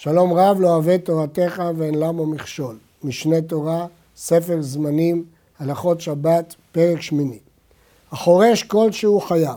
[0.00, 2.76] שלום רב לא אוהב תורתך ואין למו מכשול.
[3.04, 3.86] משנה תורה,
[4.16, 5.24] ספר זמנים,
[5.58, 7.38] הלכות שבת, פרק שמיני.
[8.12, 9.56] החורש כלשהו חייב,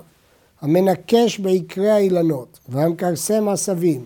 [0.62, 4.05] המנקש בעיקרי האילנות והמכרסם עשבים,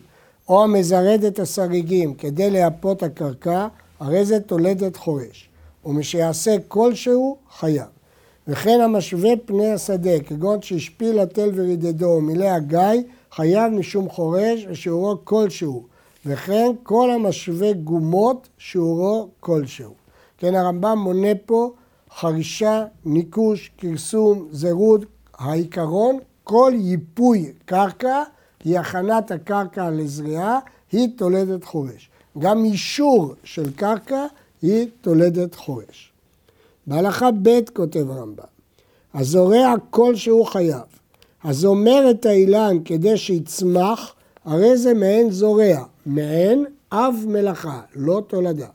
[0.50, 3.68] או המזרד את הסריגים כדי לייפות הקרקע,
[4.00, 5.50] הרי זה תולדת חורש.
[5.86, 7.88] ומשיעשה כלשהו חייב.
[8.48, 15.95] וכן המשווה פני השדה, כגון שהשפיל התל ורידדו ומילא הגיא, חייב משום חורש ושיעורו כלשהו.
[16.26, 19.94] וכן כל המשווה גומות שיעורו כלשהו.
[20.38, 21.72] כן, הרמב"ם מונה פה
[22.16, 25.06] חרישה, ניקוש, כרסום, זירוד,
[25.38, 28.24] העיקרון, כל ייפוי קרקע
[28.64, 30.60] היא הכנת הקרקע לזריעה,
[30.92, 32.10] היא תולדת חורש.
[32.40, 34.26] גם אישור של קרקע
[34.62, 36.12] היא תולדת חורש.
[36.88, 38.44] בהלכה ב' כותב הרמב"ם,
[39.14, 40.82] הזורע כלשהו חייב,
[41.44, 44.14] הזומר את האילן כדי שיצמח,
[44.46, 48.68] הרי זה מעין זורע, מעין אב מלאכה, לא תולדה.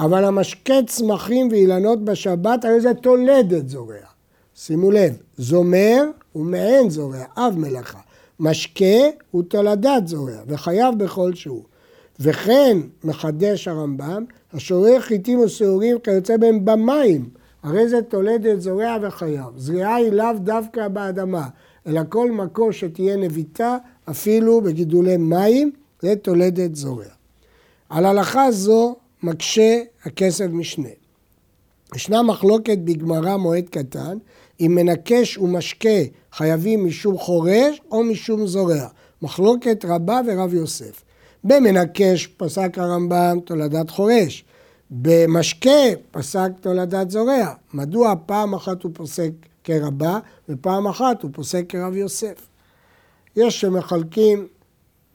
[0.00, 3.94] אבל המשקה צמחים ואילנות בשבת, הרי זה תולדת זורע.
[4.54, 7.98] שימו לב, זומר הוא מעין זורע, אב מלאכה.
[8.40, 11.62] משקה הוא תולדת זורע, וחייב בכל שהוא.
[12.20, 17.28] וכן, מחדש הרמב"ם, השורר חיטים ושעורים כיוצא בהם במים,
[17.62, 19.46] הרי זה תולדת זורע וחייב.
[19.56, 21.48] זריעה היא לאו דווקא באדמה,
[21.86, 23.76] אלא כל מקום שתהיה נביטה,
[24.10, 25.70] אפילו בגידולי מים,
[26.02, 27.04] זה תולדת זורע.
[27.88, 30.88] על הלכה זו מקשה הכסף משנה.
[31.96, 34.18] ישנה מחלוקת בגמרא מועד קטן,
[34.60, 35.98] אם מנקש ומשקה
[36.32, 38.88] חייבים משום חורש או משום זורע.
[39.22, 41.02] מחלוקת רבה ורב יוסף.
[41.44, 44.44] במנקש פסק הרמב"ם תולדת חורש,
[44.90, 47.54] במשקה פסק תולדת זורע.
[47.74, 49.30] מדוע פעם אחת הוא פוסק
[49.64, 52.46] כרבה ופעם אחת הוא פוסק כרב יוסף?
[53.36, 54.46] יש שמחלקים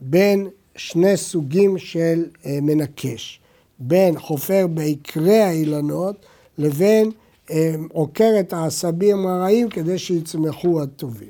[0.02, 3.40] בין שני סוגים של אה, מנקש,
[3.80, 6.16] בין חופר בעיקרי האילנות
[6.58, 7.12] לבין
[7.52, 11.30] אה, עוקר את העשבים הרעים כדי שיצמחו הטובים.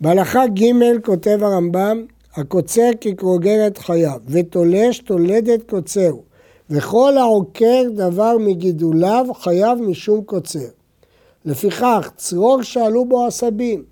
[0.00, 6.22] בהלכה ג' כותב הרמב"ם, הקוצר כקרוגרת חייו, ותולש תולדת קוצרו,
[6.70, 10.68] וכל העוקר דבר מגידוליו חייב משום קוצר.
[11.44, 13.84] לפיכך, צרור שעלו בו עשבים,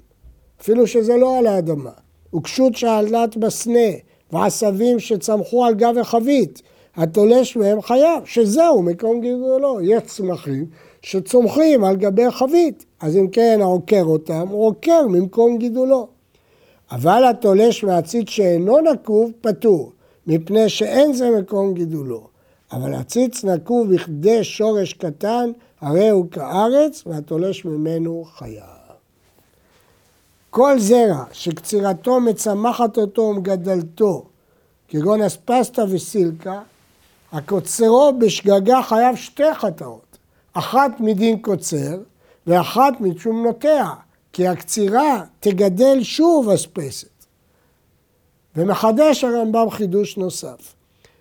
[0.60, 1.90] אפילו שזה לא על האדמה,
[2.34, 3.88] וקשות שעלת בסנה,
[4.32, 6.62] ועשבים שצמחו על גב החבית,
[6.96, 9.80] התולש מהם חייב, שזהו מקום גידולו.
[9.80, 10.66] יש צמחים
[11.02, 16.08] שצומחים על גבי החבית, אז אם כן העוקר אותם, הוא עוקר ממקום גידולו.
[16.90, 19.92] אבל התולש מהציץ שאינו נקוב פטור,
[20.26, 22.26] מפני שאין זה מקום גידולו.
[22.72, 25.50] אבל הציץ נקוב בכדי שורש קטן,
[25.80, 28.77] הרי הוא כארץ, והתולש ממנו חייב.
[30.50, 34.24] כל זרע שקצירתו מצמחת אותו ומגדלתו,
[34.88, 36.60] כגון אספסטה וסילקה,
[37.32, 40.18] הקוצרו בשגגה חייב שתי חטאות,
[40.52, 41.98] אחת מדין קוצר
[42.46, 43.86] ואחת משום נוטע,
[44.32, 47.08] כי הקצירה תגדל שוב אספסת.
[48.56, 50.74] ומחדש הרמב"ם חידוש נוסף.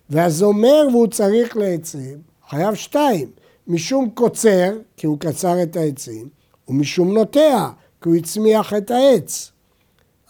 [0.10, 2.18] והזומר והוא צריך לעצים,
[2.50, 3.30] חייב שתיים,
[3.68, 6.30] משום קוצר, כי הוא קצר את העצים,
[6.68, 7.70] ומשום נוטע,
[8.02, 9.52] כי הוא הצמיח את העץ.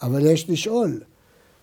[0.02, 1.00] אבל יש לשאול,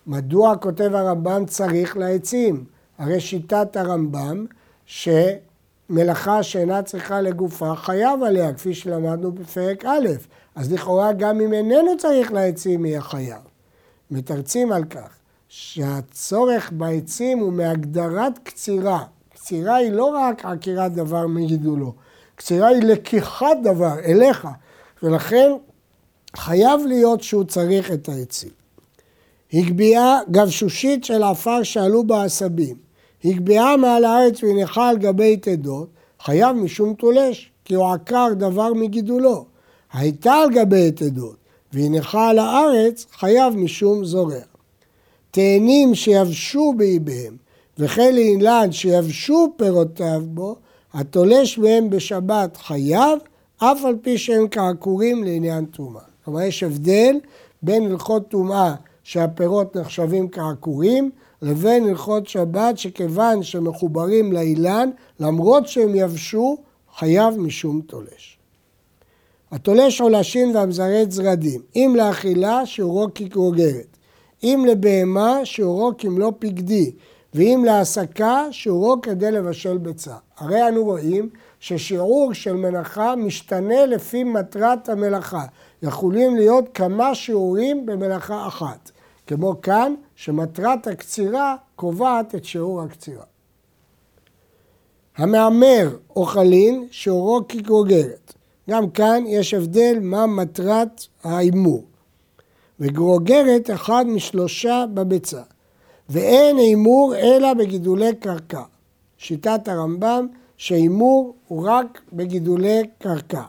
[0.06, 2.64] מדוע כותב הרמב"ם צריך לעצים?
[2.98, 4.46] הרי שיטת הרמב"ם
[4.86, 10.08] שמלאכה שאינה צריכה לגופה חייב עליה, כפי שלמדנו בפרק א',
[10.54, 13.40] אז לכאורה גם אם איננו צריך לעצים יהיה חייב.
[14.10, 15.08] מתרצים על כך
[15.48, 19.04] שהצורך בעצים הוא מהגדרת קצירה.
[19.34, 21.94] קצירה היא לא רק עקירת דבר מגידולו,
[22.34, 24.48] קצירה היא לקיחת דבר אליך,
[25.02, 25.52] ולכן
[26.36, 28.50] חייב להיות שהוא צריך את העצים.
[29.52, 32.76] הגביעה גבשושית של עפר שעלו בה עשבים,
[33.24, 35.88] הגביעה מעל הארץ והניחה על גבי תדות,
[36.20, 39.44] חייב משום תולש, כי הוא עקר דבר מגידולו.
[39.92, 41.36] הייתה על גבי תדות
[41.72, 44.40] והניחה על הארץ, חייב משום זורע.
[45.30, 47.36] תאנים שיבשו באיביהם,
[47.78, 50.56] וכן לאילן שיבשו פירותיו בו,
[50.94, 53.18] התולש מהם בשבת חייב,
[53.58, 56.02] אף על פי שהם כעקורים לעניין טומאה.
[56.26, 57.16] כלומר, יש הבדל
[57.62, 61.10] בין הלכות טומאה שהפירות נחשבים כעקורים,
[61.42, 64.90] לבין הלכות שבת שכיוון שמחוברים לאילן,
[65.20, 66.56] למרות שהם יבשו,
[66.98, 68.38] חייב משום תולש.
[69.50, 73.96] התולש עולשים והמזרד זרדים, אם לאכילה שיעורו כגרוגרת,
[74.42, 76.92] אם לבהמה שיעורו כמלוא פקדי,
[77.34, 80.14] ואם להסקה שיעורו כדי לבשל ביצה.
[80.38, 81.28] הרי אנו רואים
[81.60, 85.44] ששיעור של מלאכה משתנה לפי מטרת המלאכה.
[85.82, 88.90] יכולים להיות כמה שיעורים במלאכה אחת.
[89.26, 93.24] כמו כאן, שמטרת הקצירה קובעת את שיעור הקצירה.
[95.16, 98.34] המהמר או חלין שיעורו כגרוגרת.
[98.70, 101.84] גם כאן יש הבדל מה מטרת ההימור.
[102.80, 105.42] וגרוגרת אחד משלושה בביצה.
[106.08, 108.62] ואין הימור אלא בגידולי קרקע.
[109.18, 110.26] שיטת הרמב"ם
[110.56, 113.42] שהימור הוא רק בגידולי קרקע.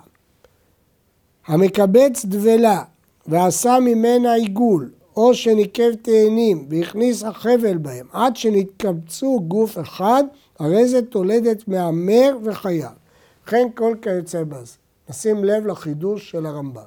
[1.47, 2.83] המקבץ דבלה
[3.27, 10.23] ועשה ממנה עיגול או שניקב תאנים והכניס החבל בהם עד שנתקבצו גוף אחד,
[10.59, 12.89] הרי זה תולדת מהמר וחייו.
[13.45, 14.73] וכן כל כיוצא בזה.
[15.09, 16.81] נשים לב לחידוש של הרמב"ם.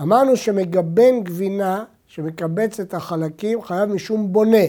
[0.00, 4.66] אמרנו שמגבן גבינה שמקבץ את החלקים חייב משום בונה.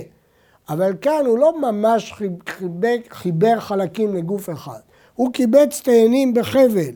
[0.69, 2.13] אבל כאן הוא לא ממש
[2.47, 4.79] חיבר, חיבר חלקים לגוף אחד.
[5.15, 6.91] הוא קיבץ תאנים בחבל.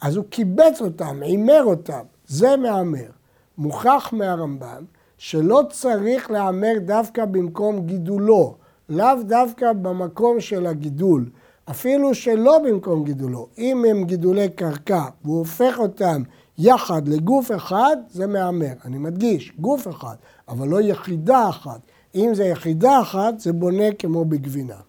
[0.00, 2.02] אז הוא קיבץ אותם, עימר אותם.
[2.26, 3.10] זה מהמר.
[3.58, 4.84] מוכח מהרמב"ם
[5.18, 8.54] שלא צריך להמר דווקא במקום גידולו,
[8.88, 11.30] לאו דווקא במקום של הגידול,
[11.70, 13.48] אפילו שלא במקום גידולו.
[13.58, 16.22] אם הם גידולי קרקע והוא הופך אותם
[16.58, 18.72] יחד לגוף אחד, זה מהמר.
[18.84, 20.14] אני מדגיש, גוף אחד,
[20.48, 21.80] אבל לא יחידה אחת.
[22.14, 24.80] אם זה יחידה אחת, זה בונה כמו בגבינה.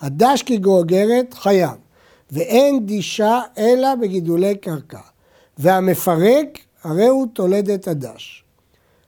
[0.00, 1.76] הדש כגוגרת חייב,
[2.30, 5.00] ואין דישה אלא בגידולי קרקע.
[5.58, 8.44] והמפרק, הרי הוא תולדת הדש.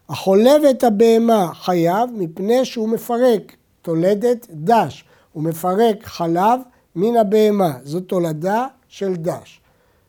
[0.09, 5.05] החולב את הבהמה חייב מפני שהוא מפרק, תולדת דש.
[5.33, 6.61] הוא מפרק חלב
[6.97, 9.61] מן הבהמה, זו תולדה של דש.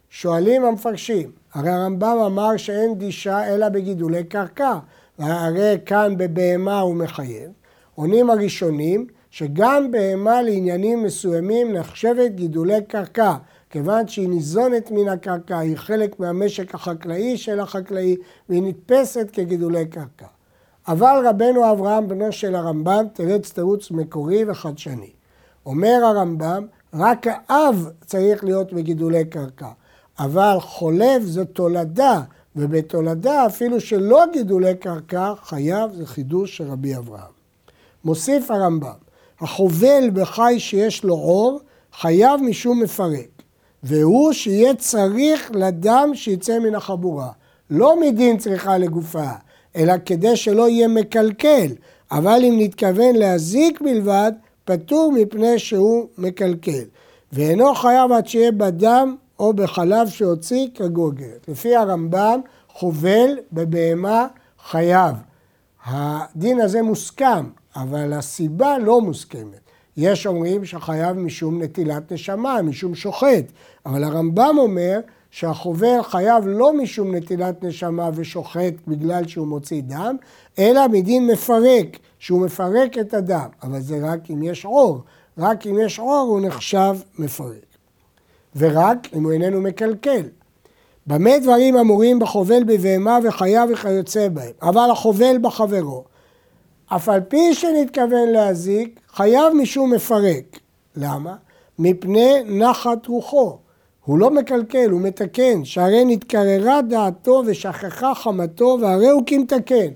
[0.09, 4.79] שואלים המפרשים, הרי הרמב"ם אמר שאין דישה אלא בגידולי קרקע,
[5.17, 7.51] הרי כאן בבהמה הוא מחייב.
[7.95, 13.35] עונים הראשונים שגם בהמה לעניינים מסוימים נחשבת גידולי קרקע,
[13.69, 18.15] כיוון שהיא ניזונת מן הקרקע, היא חלק מהמשק החקלאי של החקלאי
[18.49, 20.25] והיא נתפסת כגידולי קרקע.
[20.87, 25.11] אבל רבנו אברהם בנו של הרמב"ם תירץ תירוץ מקורי וחדשני.
[25.65, 29.69] אומר הרמב"ם, רק האב צריך להיות בגידולי קרקע,
[30.19, 32.21] אבל חולב זה תולדה,
[32.55, 37.31] ובתולדה אפילו שלא גידולי קרקע, חייב זה חידוש של רבי אברהם.
[38.03, 39.08] מוסיף הרמב"ם,
[39.41, 41.59] החובל בחי שיש לו עור,
[41.94, 43.41] חייב משום מפרק,
[43.83, 47.30] והוא שיהיה צריך לדם שיצא מן החבורה.
[47.69, 49.30] לא מדין צריכה לגופה,
[49.75, 51.68] אלא כדי שלא יהיה מקלקל,
[52.12, 54.31] אבל אם נתכוון להזיק בלבד,
[54.65, 56.83] פטור מפני שהוא מקלקל.
[57.33, 61.45] ואינו חייב עד שיהיה בדם או בחלב שהוציא כגוגרת.
[61.47, 62.39] לפי הרמב"ם,
[62.69, 64.27] חובל בבהמה
[64.69, 65.15] חייב.
[65.85, 67.45] הדין הזה מוסכם,
[67.75, 69.60] אבל הסיבה לא מוסכמת.
[69.98, 73.45] יש אומרים שחייב משום נטילת נשמה, משום שוחט,
[73.86, 75.00] אבל הרמב"ם אומר
[75.31, 80.16] שהחובל חייב לא משום נטילת נשמה ושוחט בגלל שהוא מוציא דם,
[80.60, 85.01] אלא מדין מפרק, שהוא מפרק את הדם, אבל זה רק אם יש עור,
[85.38, 87.69] רק אם יש עור הוא נחשב מפרק.
[88.56, 90.24] ורק אם הוא איננו מקלקל.
[91.07, 96.04] במה דברים אמורים בחובל בבהמה וחיה וכיוצא בהם, אבל החובל בחברו.
[96.95, 100.59] אף על פי שנתכוון להזיק, חייב משום מפרק.
[100.95, 101.36] למה?
[101.80, 103.57] מפני נחת רוחו.
[104.06, 109.91] הוא לא מקלקל, הוא מתקן, שהרי נתקררה דעתו ושכחה חמתו, והרי הוא כמתקן.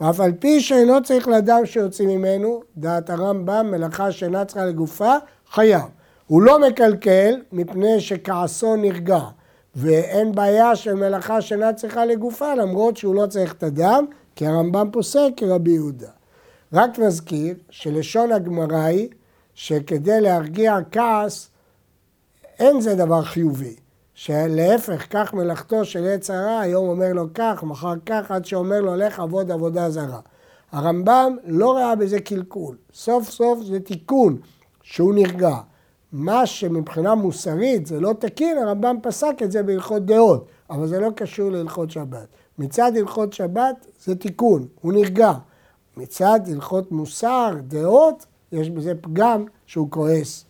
[0.00, 5.14] ואף על פי שאינו צריך לדם שיוצא ממנו, דעת הרמב"ם, מלאכה שאינה צריכה לגופה,
[5.50, 5.82] חייב.
[6.26, 9.20] הוא לא מקלקל מפני שכעסו נרגע,
[9.76, 14.04] ואין בעיה של מלאכה שאינה צריכה לגופה, למרות שהוא לא צריך את הדם,
[14.36, 16.17] כי הרמב"ם פוסק כרבי יהודה.
[16.72, 19.08] רק נזכיר שלשון הגמרא היא
[19.54, 21.50] שכדי להרגיע כעס,
[22.58, 23.76] אין זה דבר חיובי.
[24.14, 28.96] שלהפך, כך מלאכתו של עץ הרע, היום אומר לו כך, מחר כך, עד שאומר לו
[28.96, 30.20] לך עבוד עבודה זרה.
[30.72, 34.36] הרמב"ם לא ראה בזה קלקול, סוף סוף זה תיקון
[34.82, 35.56] שהוא נרגע.
[36.12, 41.10] מה שמבחינה מוסרית זה לא תקין, הרמב"ם פסק את זה בהלכות דעות, אבל זה לא
[41.16, 42.26] קשור להלכות שבת.
[42.58, 45.32] מצד הלכות שבת זה תיקון, הוא נרגע.
[45.98, 50.44] מצד הלכות מוסר, דעות, יש בזה פגם שהוא כועס.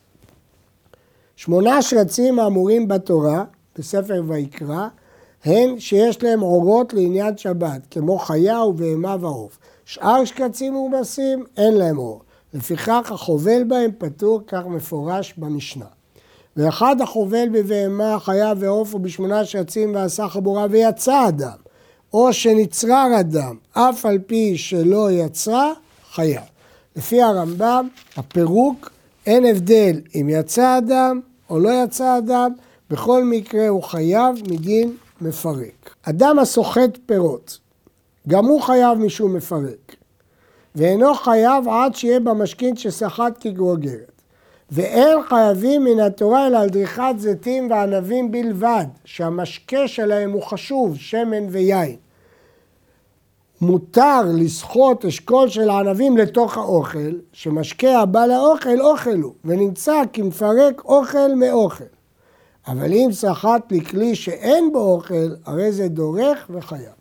[1.36, 3.44] שמונה שרצים האמורים בתורה,
[3.78, 4.88] בספר ויקרא,
[5.44, 9.58] הן שיש להם עורות לעניין שבת, כמו חיה ובהמה ועוף.
[9.84, 12.22] שאר שקצים ומסים, אין להם עור.
[12.54, 15.84] לפיכך החובל בהם פטור, כך מפורש במשנה.
[16.56, 21.56] ואחד החובל בבהמה, חיה ועוף ובשמונה שרצים ועשה חבורה ויצא אדם,
[22.12, 25.72] או שנצרר אדם, אף על פי שלא יצרה,
[26.12, 26.42] חיה.
[26.96, 28.90] לפי הרמב"ם, הפירוק,
[29.26, 32.52] אין הבדל אם יצא אדם או לא יצא אדם,
[32.90, 35.94] בכל מקרה הוא חייב מדין מפרק.
[36.02, 37.58] אדם הסוחט פירות,
[38.28, 39.96] גם הוא חייב משום מפרק.
[40.74, 44.17] ואינו חייב עד שיהיה במשכין שסחט כגרוגרת.
[44.70, 51.46] ואין חייבים מן התורה אלא על דריכת זיתים וענבים בלבד, שהמשקה שלהם הוא חשוב, שמן
[51.50, 51.96] ויין.
[53.60, 61.34] מותר לסחוט אשכול של הענבים לתוך האוכל, שמשקה הבא לאוכל אוכל הוא, ונמצא כמפרק אוכל
[61.36, 61.84] מאוכל.
[62.66, 66.92] אבל אם סחט לכלי שאין בו אוכל, הרי זה דורך וחייב.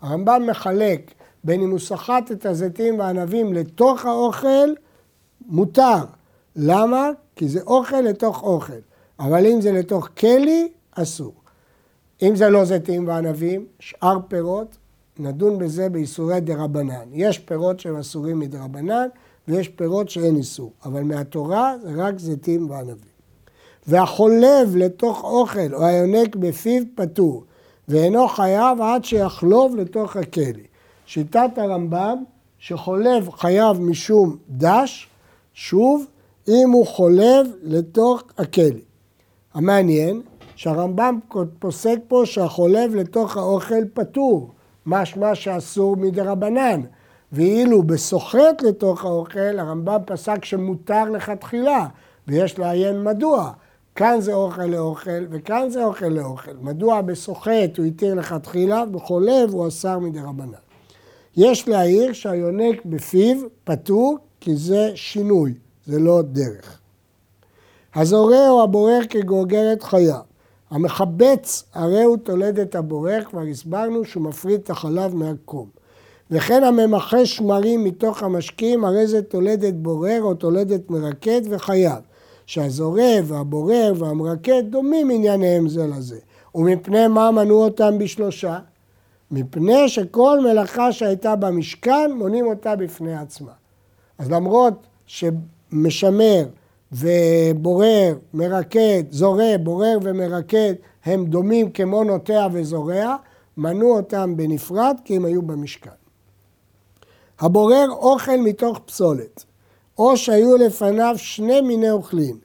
[0.00, 1.10] הרמב"ם מחלק
[1.44, 4.68] בין אם הוא סחט את הזיתים והענבים לתוך האוכל,
[5.46, 6.04] מותר.
[6.56, 7.10] למה?
[7.36, 8.72] כי זה אוכל לתוך אוכל.
[9.20, 11.34] אבל אם זה לתוך כלי, אסור.
[12.22, 14.76] אם זה לא זיתים וענבים, שאר פירות,
[15.18, 17.08] נדון בזה באיסורי דה רבנן.
[17.12, 19.08] יש פירות שהם אסורים מדה רבנן,
[19.48, 20.72] ויש פירות שאין איסור.
[20.84, 23.16] אבל מהתורה זה רק זיתים וענבים.
[23.86, 27.44] והחולב לתוך אוכל או היונק בפיו פטור,
[27.88, 30.62] ואינו חייב עד שיחלוב לתוך הכלי.
[31.06, 32.24] שיטת הרמב"ם,
[32.58, 35.08] שחולב חייב משום דש,
[35.54, 36.06] שוב,
[36.48, 38.80] אם הוא חולב לתוך הכלי.
[39.54, 40.22] המעניין
[40.56, 41.18] שהרמב"ם
[41.58, 44.50] פוסק פה שהחולב לתוך האוכל פטור,
[44.86, 46.80] משמע שאסור מדרבנן.
[47.32, 51.86] ואילו בסוחט לתוך האוכל, הרמב"ם פסק שמותר לכתחילה,
[52.28, 53.52] ויש לעיין מדוע.
[53.94, 56.50] כאן זה אוכל לאוכל וכאן זה אוכל לאוכל.
[56.60, 60.52] מדוע בסוחט הוא התיר לכתחילה, בחולב הוא אסר מדרבנן.
[61.36, 65.54] יש להעיר שהיונק בפיו פטור כי זה שינוי,
[65.86, 66.78] זה לא דרך.
[67.94, 70.18] הזורע או הבורר כגוגרת חיה.
[70.70, 75.68] המחבץ הרי הוא תולדת הבורר, כבר הסברנו שהוא מפריד את החלב מהקום.
[76.30, 82.00] וכן הממחה שמרים מתוך המשקים, הרי זה תולדת בורר או תולדת מרקד וחייו.
[82.46, 86.18] שהזורע והבורר והמרקד דומים ענייניהם זה לזה.
[86.54, 88.58] ומפני מה מנעו אותם בשלושה?
[89.30, 93.52] מפני שכל מלאכה שהייתה במשכן, מונים אותה בפני עצמה.
[94.18, 94.86] אז למרות
[95.76, 96.46] שמשמר
[96.92, 103.16] ובורר, מרקד, זורע, בורר ומרקד, הם דומים כמו נוטע וזורע,
[103.56, 105.90] מנו אותם בנפרד כי הם היו במשכן.
[107.40, 109.44] הבורר אוכל מתוך פסולת.
[109.98, 112.38] או שהיו לפניו שני מיני אוכלים,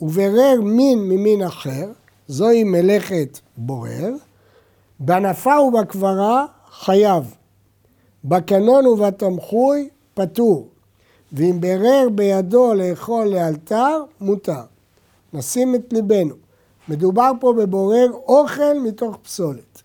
[0.00, 1.90] וברר מין ממין אחר,
[2.26, 4.14] זוהי מלאכת בורר,
[5.00, 7.34] בענפה ובקברה חייב,
[8.24, 10.68] בקנון ובתמחוי פטור,
[11.32, 14.62] ואם ברר בידו לאכול לאלתר, מותר.
[15.32, 16.34] נשים את ליבנו.
[16.88, 19.82] מדובר פה בבורר אוכל מתוך פסולת.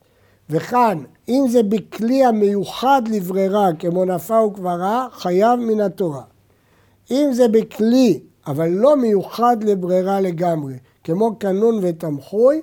[0.49, 6.23] וכאן, אם זה בכלי המיוחד לברירה, כמו נפה וקברה, חייב מן התורה.
[7.11, 10.73] אם זה בכלי, אבל לא מיוחד לברירה לגמרי,
[11.03, 12.61] כמו קנון ותמחוי,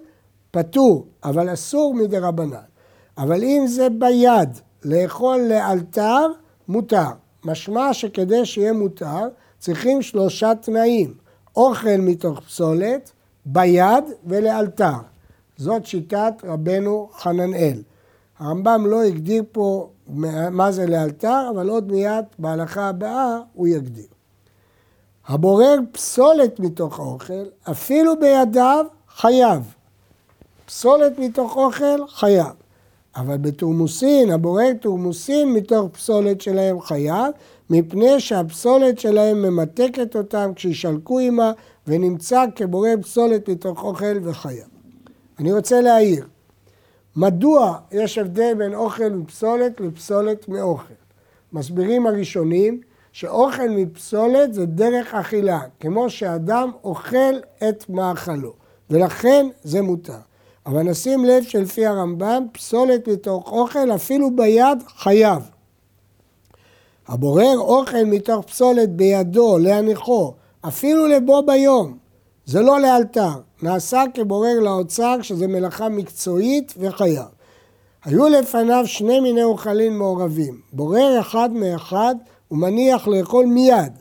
[0.51, 2.57] פטור, אבל אסור מדי רבנן.
[3.19, 6.27] אבל אם זה ביד, לאכול לאלתר,
[6.69, 7.11] מותר.
[7.45, 9.29] משמע שכדי שיהיה מותר,
[9.59, 11.15] צריכים שלושה תנאים.
[11.57, 13.13] אוכל מתוך פסולת,
[13.47, 14.97] ביד ולאלתר.
[15.57, 17.83] זאת שיטת רבנו חננאל.
[18.39, 19.91] הרמב"ם לא הגדיר פה
[20.51, 24.07] מה זה לאלתר, אבל עוד מיד בהלכה הבאה הוא יגדיר.
[25.27, 29.75] הבורר פסולת מתוך האוכל, אפילו בידיו, חייב.
[30.67, 32.53] פסולת מתוך אוכל, חייב.
[33.17, 37.33] אבל בתורמוסין, הבורר תורמוסין מתוך פסולת שלהם חייב,
[37.71, 41.53] מפני שהפסולת שלהם ממתקת אותם כשישלקו עימה,
[41.87, 44.69] ונמצא כבורר פסולת מתוך אוכל וחייב.
[45.39, 46.27] אני רוצה להעיר,
[47.17, 50.95] מדוע יש הבדל בין אוכל מפסולת לפסולת מאוכל?
[51.53, 52.81] מסבירים הראשונים
[53.13, 57.35] שאוכל מפסולת זה דרך אכילה, כמו שאדם אוכל
[57.69, 58.53] את מאכלו,
[58.91, 60.30] ולכן זה מותר.
[60.71, 65.51] אבל נשים לב שלפי הרמב"ם, פסולת מתוך אוכל, אפילו ביד, חייב.
[67.09, 70.35] הבורר אוכל מתוך פסולת בידו, להניחו,
[70.69, 71.99] אפילו לבו ביום,
[72.47, 73.31] זה לא לאלתר,
[73.63, 77.29] נעשה כבורר לאוצר, שזה מלאכה מקצועית וחייב.
[78.05, 82.15] היו לפניו שני מיני אוכלים מעורבים, בורר אחד מאחד
[82.49, 83.93] הוא מניח לאכול מיד,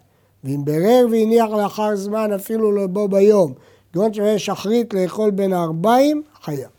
[0.43, 3.53] ואם ברר והניח לאחר זמן אפילו לא בו ביום,
[3.93, 6.69] כגון שיש שחרית לאכול בין הארבעים, חייב.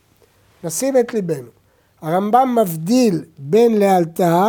[0.64, 1.48] נשים את ליבנו.
[2.02, 4.46] הרמב"ם מבדיל בין לאלתר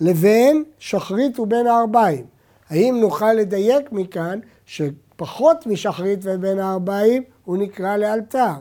[0.00, 2.24] לבין שחרית ובין הארבעים.
[2.70, 8.52] האם נוכל לדייק מכאן שפחות משחרית ובין הארבעים הוא נקרא לאלתר?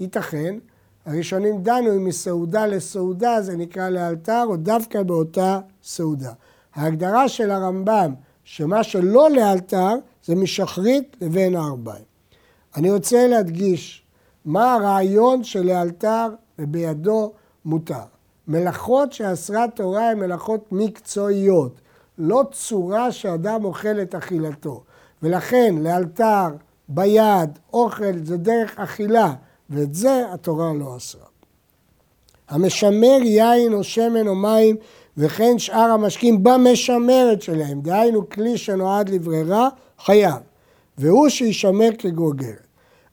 [0.00, 0.58] ייתכן.
[1.06, 6.32] הראשונים דנו אם מסעודה לסעודה זה נקרא לאלתר או דווקא באותה סעודה.
[6.74, 9.94] ההגדרה של הרמב"ם, שמה שלא לאלתר,
[10.24, 12.15] זה משחרית לבין הארבעים.
[12.76, 14.02] אני רוצה להדגיש
[14.44, 16.28] מה הרעיון של לאלתר
[16.58, 17.32] ובידו
[17.64, 18.04] מותר.
[18.48, 21.80] מלאכות שאסרה תורה הן מלאכות מקצועיות,
[22.18, 24.82] לא צורה שאדם אוכל את אכילתו.
[25.22, 26.46] ולכן לאלתר,
[26.88, 29.34] ביד, אוכל זה דרך אכילה,
[29.70, 31.26] ואת זה התורה לא אסרה.
[32.48, 34.76] המשמר יין או שמן או מים
[35.16, 39.68] וכן שאר המשקים במשמרת שלהם, דהיינו כלי שנועד לברירה,
[39.98, 40.42] חייב,
[40.98, 42.65] והוא שישמר כגוגרת.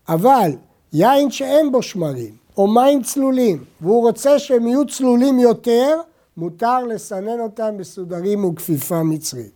[0.10, 0.51] אבל
[0.93, 6.00] יין שאין בו שמרים, או מים צלולים, והוא רוצה שהם יהיו צלולים יותר,
[6.38, 9.51] מותר לסנן אותם בסודרים וכפיפה מצרית.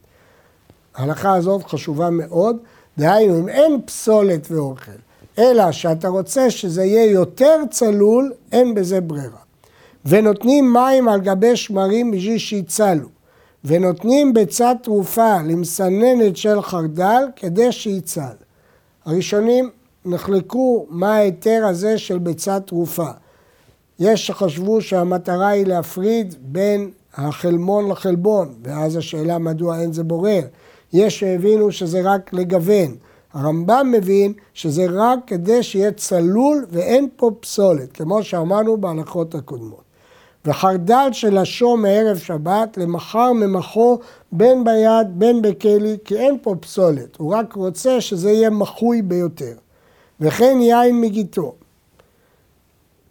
[0.95, 2.57] ההלכה הזאת חשובה מאוד,
[2.97, 4.91] דהיינו אם אין פסולת ואוכל,
[5.37, 9.39] אלא שאתה רוצה שזה יהיה יותר צלול, אין בזה ברירה.
[10.05, 13.07] ונותנים מים על גבי שמרים בשביל שיצלו,
[13.63, 18.35] ונותנים ביצת תרופה למסננת של חרדל כדי שיצל.
[19.05, 19.69] הראשונים
[20.07, 23.09] נחלקו מה ההיתר הזה של ביצת תרופה.
[23.99, 30.41] יש שחשבו שהמטרה היא להפריד בין החלמון לחלבון, ואז השאלה מדוע אין זה בורר.
[30.93, 32.95] יש שהבינו שזה רק לגוון.
[33.33, 39.87] הרמב"ם מבין שזה רק כדי שיהיה צלול ואין פה פסולת, כמו שאמרנו בהלכות הקודמות.
[40.45, 43.99] וחרדל של השום מערב שבת למחר ממחו
[44.31, 49.53] בין ביד בין בכלי, כי אין פה פסולת, הוא רק רוצה שזה יהיה מחוי ביותר.
[50.19, 51.53] וכן יין מגיתו.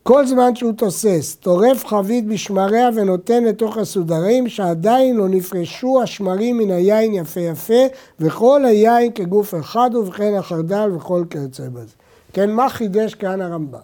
[0.03, 6.71] כל זמן שהוא תוסס, טורף חבית בשמריה ונותן לתוך הסודרים שעדיין לא נפרשו השמרים מן
[6.71, 7.83] היין יפה יפה
[8.21, 11.95] וכל היין כגוף אחד ובכן החרדל וכל כיוצא בזה.
[12.33, 13.79] כן, מה חידש כאן הרמב"ם?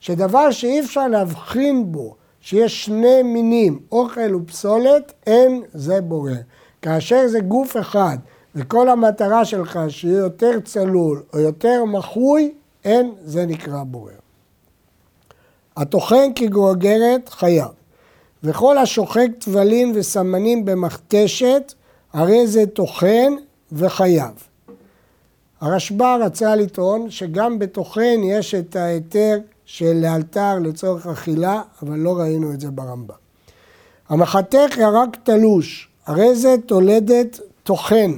[0.00, 6.34] שדבר שאי אפשר להבחין בו שיש שני מינים, אוכל ופסולת, אין זה בורר.
[6.82, 8.16] כאשר זה גוף אחד
[8.56, 14.12] וכל המטרה שלך שיהיה יותר צלול או יותר מחוי, אין זה נקרא בורר.
[15.76, 17.68] הטוחן כגורגרת חייב,
[18.42, 21.74] וכל השוחק טבלים וסמנים במכתשת,
[22.12, 23.32] הרי זה טוחן
[23.72, 24.48] וחייב.
[25.60, 32.52] הרשב"א רצה לטעון שגם בטוחן יש את ההיתר של לאלתר לצורך אכילה, אבל לא ראינו
[32.52, 33.14] את זה ברמב"ם.
[34.08, 38.12] המחתך ירק תלוש, הרי זה תולדת טוחן,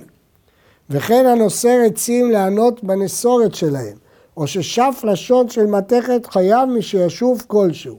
[0.90, 3.96] וכן הנושא עצים לענות בנסורת שלהם,
[4.36, 7.98] או ששף לשון של מתכת חייב משישוף כלשהו.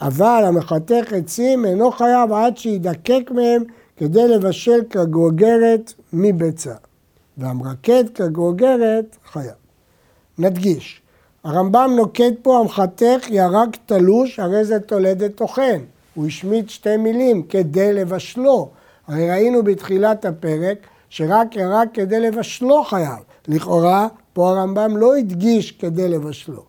[0.00, 3.62] אבל המחתך עצים אינו חייב עד שידקק מהם
[3.96, 6.74] כדי לבשל כגוגרת מביצה.
[7.38, 9.54] והמרקד כגוגרת חייב.
[10.38, 11.02] נדגיש,
[11.44, 15.78] הרמב"ם נוקט פה המחתך ירק תלוש, הרי זה תולדת טוחן.
[16.14, 18.70] הוא השמיט שתי מילים כדי לבשלו.
[19.08, 20.78] הרי ראינו בתחילת הפרק
[21.12, 23.18] שרק ירק כדי לבשלו חייב.
[23.48, 26.62] לכאורה, פה הרמב"ם לא הדגיש כדי לבשלו.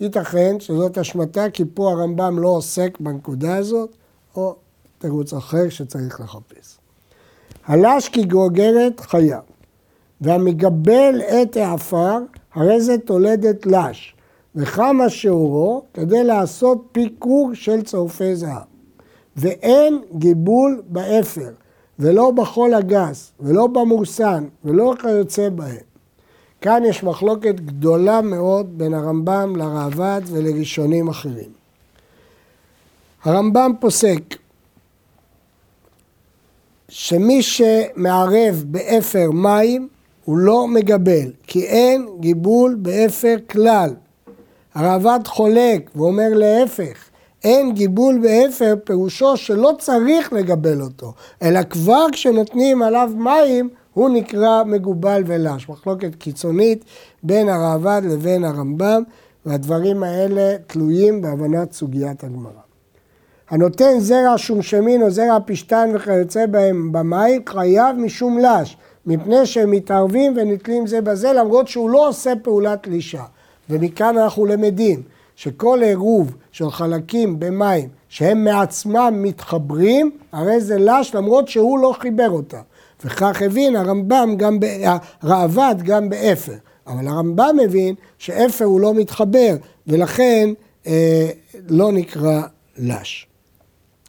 [0.00, 3.96] ייתכן שזאת השמטה כי פה הרמב"ם לא עוסק בנקודה הזאת,
[4.36, 4.54] או
[4.98, 6.78] תירוץ אחר שצריך לחפש.
[7.66, 9.42] הלש כגוגרת חייב,
[10.20, 12.18] והמגבל את העפר,
[12.54, 14.14] הרי זה תולדת לש.
[14.54, 18.62] וכמה שיעורו כדי לעשות פי כור של צורפי זהב.
[19.36, 21.50] ואין גיבול באפר,
[22.00, 25.90] ולא בחול הגס, ולא במורסן, ולא כיוצא בהם.
[26.60, 31.52] כאן יש מחלוקת גדולה מאוד בין הרמב"ם לראב"ד ולראשונים אחרים.
[33.24, 34.22] הרמב"ם פוסק
[36.88, 39.88] שמי שמערב באפר מים
[40.24, 43.90] הוא לא מגבל, כי אין גיבול באפר כלל,
[44.74, 47.09] הראב"ד חולק ואומר להפך,
[47.44, 54.62] אין גיבול באפר פירושו שלא צריך לגבל אותו, אלא כבר כשנותנים עליו מים הוא נקרא
[54.64, 55.68] מגובל ולש.
[55.68, 56.84] מחלוקת קיצונית
[57.22, 59.02] בין הראב"ד לבין הרמב"ם,
[59.46, 62.50] והדברים האלה תלויים בהבנת סוגיית הגמרא.
[63.50, 68.76] הנותן זרע שומשמין או זרע פשתן וכיוצא בהם במים, חייב משום לש,
[69.06, 73.24] מפני שהם מתערבים ונתלים זה בזה, למרות שהוא לא עושה פעולת לישה.
[73.70, 75.02] ומכאן אנחנו למדים
[75.40, 82.30] שכל עירוב של חלקים במים שהם מעצמם מתחברים, הרי זה לש למרות שהוא לא חיבר
[82.30, 82.60] אותה.
[83.04, 84.58] וכך הבין הרמב"ם גם,
[85.22, 86.54] הראב"ד גם באפר.
[86.86, 90.50] אבל הרמב"ם מבין שאפר הוא לא מתחבר, ולכן
[90.86, 91.30] אה,
[91.68, 92.42] לא נקרא
[92.78, 93.26] לש.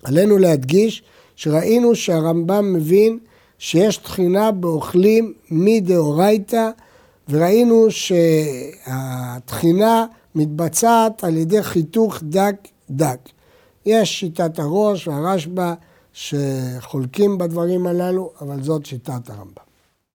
[0.03, 1.03] עלינו להדגיש
[1.35, 3.19] שראינו שהרמב"ם מבין
[3.57, 6.69] שיש תחינה באוכלים מדאורייתא
[7.29, 7.87] וראינו
[8.87, 12.55] שהתחינה מתבצעת על ידי חיתוך דק
[12.89, 13.19] דק.
[13.85, 15.73] יש שיטת הראש והרשב"א
[16.13, 19.70] שחולקים בדברים הללו, אבל זאת שיטת הרמב"ם.